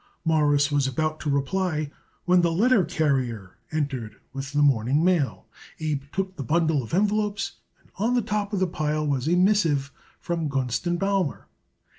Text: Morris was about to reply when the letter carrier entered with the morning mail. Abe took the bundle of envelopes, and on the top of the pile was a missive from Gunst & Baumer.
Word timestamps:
Morris 0.25 0.71
was 0.71 0.87
about 0.87 1.19
to 1.19 1.29
reply 1.29 1.91
when 2.25 2.41
the 2.41 2.51
letter 2.51 2.83
carrier 2.83 3.57
entered 3.71 4.15
with 4.33 4.51
the 4.51 4.63
morning 4.63 5.03
mail. 5.03 5.45
Abe 5.79 6.05
took 6.11 6.37
the 6.37 6.43
bundle 6.43 6.81
of 6.81 6.95
envelopes, 6.95 7.57
and 7.79 7.91
on 7.97 8.15
the 8.15 8.23
top 8.23 8.51
of 8.51 8.59
the 8.59 8.65
pile 8.65 9.05
was 9.05 9.27
a 9.27 9.35
missive 9.35 9.91
from 10.19 10.47
Gunst 10.49 10.85
& 10.97 10.97
Baumer. 10.97 11.45